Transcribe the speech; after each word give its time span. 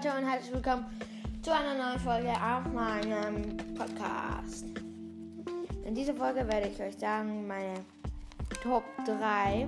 Leute 0.00 0.16
und 0.16 0.30
herzlich 0.30 0.54
willkommen 0.54 0.84
zu 1.42 1.52
einer 1.52 1.74
neuen 1.74 1.98
Folge 1.98 2.30
auf 2.30 2.72
meinem 2.72 3.56
Podcast. 3.74 4.66
In 5.84 5.92
dieser 5.92 6.14
Folge 6.14 6.46
werde 6.46 6.68
ich 6.68 6.80
euch 6.80 6.96
sagen, 6.96 7.48
meine 7.48 7.80
Top 8.62 8.84
3 9.04 9.66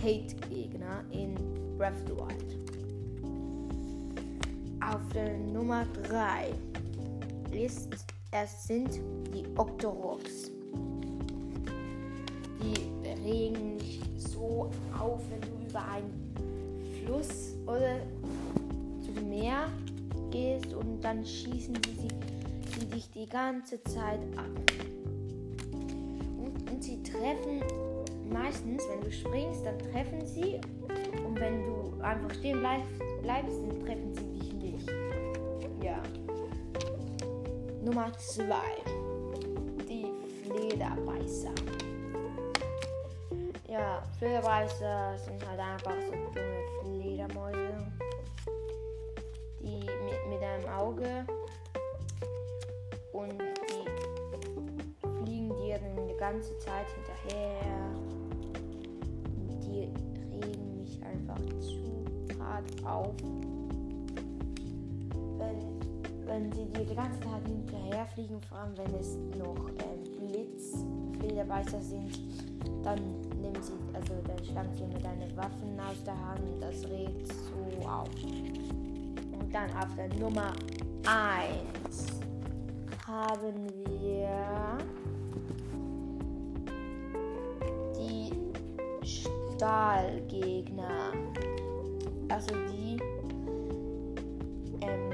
Hate-Gegner 0.00 1.02
in 1.10 1.34
Breath 1.76 1.94
of 1.94 2.02
the 2.06 2.14
Wild. 2.14 2.58
Auf 4.80 5.00
der 5.12 5.36
Nummer 5.36 5.84
3 6.04 6.52
ist, 7.50 7.88
es 8.30 8.64
sind 8.64 9.00
die 9.34 9.44
Octoroks. 9.56 10.52
Die 12.62 13.08
regen 13.24 13.78
dich 13.78 14.00
so 14.16 14.70
auf, 14.96 15.20
wenn 15.30 15.40
du 15.40 15.68
über 15.68 15.84
einen 15.88 16.33
Fluss 17.04 17.54
oder 17.66 18.00
zum 19.04 19.28
Meer 19.28 19.68
gehst 20.30 20.72
und 20.74 21.00
dann 21.02 21.24
schießen 21.24 21.76
sie, 21.84 22.08
sie 22.78 22.86
dich 22.86 23.10
die 23.10 23.26
ganze 23.26 23.82
Zeit 23.84 24.20
ab. 24.36 24.50
Und, 25.72 26.70
und 26.70 26.82
sie 26.82 27.02
treffen 27.02 27.62
meistens, 28.30 28.82
wenn 28.88 29.00
du 29.02 29.12
springst, 29.12 29.64
dann 29.64 29.78
treffen 29.78 30.26
sie. 30.26 30.60
Und 31.24 31.38
wenn 31.38 31.64
du 31.64 32.02
einfach 32.02 32.34
stehen 32.34 32.60
bleibst, 32.60 32.88
bleibst 33.22 33.58
dann 33.68 33.84
treffen 33.84 34.14
sie 34.14 34.38
dich 34.38 34.52
nicht. 34.54 34.90
Ja. 35.82 36.02
Nummer 37.84 38.12
2. 38.16 38.54
Die 39.88 40.06
Flederbeißer. 40.42 41.52
Ja, 43.68 44.02
Flederbeißer 44.18 45.18
sind 45.18 45.48
halt 45.48 45.60
einfach 45.60 45.96
so 46.06 46.23
ganze 56.24 56.56
Zeit 56.58 56.86
hinterher. 56.94 57.60
Die 59.62 59.92
regen 60.40 60.76
mich 60.78 60.98
einfach 61.04 61.38
zu 61.60 62.40
hart 62.40 62.64
auf. 62.86 63.14
Wenn, 65.36 66.26
wenn 66.26 66.52
sie 66.52 66.64
die 66.64 66.94
ganze 66.94 67.20
Zeit 67.20 67.46
hinterher 67.46 68.06
fliegen, 68.06 68.40
vor 68.48 68.58
allem 68.58 68.74
wenn 68.78 68.94
es 68.94 69.18
noch 69.36 69.68
ähm, 69.68 70.30
Blitzflederbeißer 70.30 71.82
sind, 71.82 72.18
dann 72.82 72.98
nehmen 73.42 73.60
sie, 73.60 73.72
also 73.92 74.14
dann 74.26 74.42
schlagen 74.46 74.72
sie 74.74 74.86
mit 74.86 75.04
deinen 75.04 75.36
Waffen 75.36 75.78
aus 75.78 76.02
der 76.04 76.18
Hand. 76.26 76.40
Das 76.58 76.88
regt 76.88 77.28
so 77.28 77.86
auf. 77.86 78.08
Und 78.24 79.54
dann 79.54 79.68
auf 79.76 79.94
der 79.94 80.08
Nummer 80.18 80.52
1 81.04 82.06
haben 83.06 83.68
wir 84.00 84.78
Stahlgegner. 89.56 91.12
Also 92.28 92.54
die 92.72 92.96
ähm, 94.80 95.10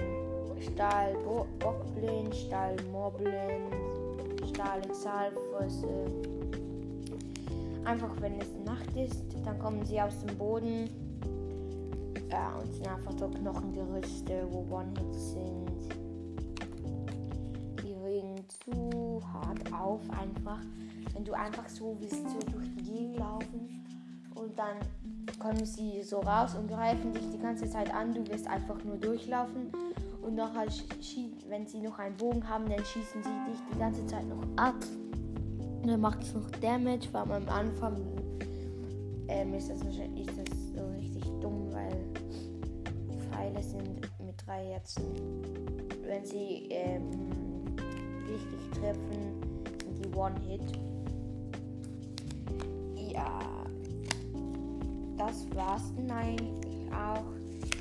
Stahlbockblin, 0.59 2.33
Stahlmoblin, 2.33 3.69
Stahlexalfosse. 4.49 6.07
Einfach 7.85 8.19
wenn 8.21 8.41
es 8.41 8.49
Nacht 8.65 8.97
ist, 8.97 9.25
dann 9.45 9.59
kommen 9.59 9.85
sie 9.85 10.01
aus 10.01 10.19
dem 10.25 10.39
Boden. 10.39 10.89
Ja, 12.31 12.57
und 12.57 12.73
sind 12.73 12.89
einfach 12.89 13.13
so 13.19 13.29
Knochengerüste, 13.29 14.47
wo 14.51 14.75
One-Hits 14.75 15.33
sind. 15.33 15.95
Die 17.83 17.93
regen 17.93 18.37
zu 18.49 19.21
hart 19.33 19.71
auf 19.73 20.01
einfach. 20.19 20.63
Wenn 21.13 21.25
du 21.25 21.33
einfach 21.33 21.69
so 21.69 21.97
willst, 21.99 22.31
so 22.31 22.39
durch 22.53 22.69
die 22.77 22.85
Gegend 22.85 23.19
laufen 23.19 23.81
und 24.41 24.59
dann 24.59 24.77
kommen 25.39 25.65
sie 25.65 26.03
so 26.03 26.21
raus 26.21 26.55
und 26.55 26.69
greifen 26.69 27.13
dich 27.13 27.29
die 27.31 27.39
ganze 27.39 27.69
Zeit 27.69 27.95
an. 27.95 28.15
Du 28.15 28.27
wirst 28.29 28.47
einfach 28.49 28.83
nur 28.85 28.97
durchlaufen 28.97 29.71
und 30.23 30.35
nachher, 30.35 30.67
wenn 31.49 31.67
sie 31.67 31.81
noch 31.81 31.99
einen 31.99 32.17
Bogen 32.17 32.49
haben, 32.49 32.69
dann 32.69 32.85
schießen 32.85 33.23
sie 33.23 33.51
dich 33.51 33.61
die 33.73 33.79
ganze 33.79 34.05
Zeit 34.07 34.27
noch 34.27 34.43
ab. 34.57 34.75
Und 35.83 35.89
dann 35.89 36.01
macht 36.01 36.23
es 36.23 36.35
noch 36.35 36.49
Damage, 36.61 37.09
weil 37.13 37.23
am 37.23 37.49
Anfang 37.49 37.97
ähm, 39.29 39.55
ist, 39.55 39.71
das 39.71 39.85
wahrscheinlich, 39.85 40.29
ist 40.29 40.39
das 40.39 40.59
so 40.75 40.87
richtig 40.97 41.25
dumm, 41.41 41.73
weil 41.73 41.97
Pfeile 43.31 43.63
sind 43.63 44.01
mit 44.21 44.35
drei 44.47 44.67
Herzen. 44.67 45.05
Wenn 46.05 46.25
sie 46.25 46.67
ähm, 46.71 47.11
richtig 48.27 48.71
treffen, 48.79 49.41
sind 49.85 50.05
die 50.05 50.15
One-Hit. 50.15 50.73
Ja, 53.13 53.50
das 55.21 55.47
war's 55.55 55.93
eigentlich 56.09 56.91
auch. 56.93 57.25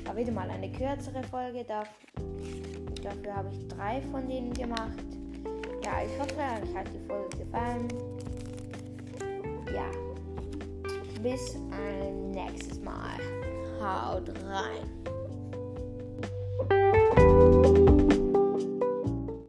War 0.04 0.16
wieder 0.16 0.32
mal 0.32 0.50
eine 0.50 0.70
kürzere 0.70 1.22
Folge. 1.24 1.64
Dafür 1.64 3.34
habe 3.34 3.48
ich 3.50 3.66
drei 3.68 4.02
von 4.10 4.28
denen 4.28 4.52
gemacht. 4.52 5.06
Ja, 5.82 6.02
ich 6.04 6.18
hoffe, 6.20 6.34
euch 6.36 6.76
hat 6.76 6.86
die 6.92 7.06
Folge 7.06 7.38
gefallen. 7.38 7.88
Ja, 9.74 9.90
bis 11.22 11.56
ein 11.70 12.30
nächstes 12.32 12.78
Mal. 12.82 13.18
Haut 13.80 14.28
rein. 14.44 15.19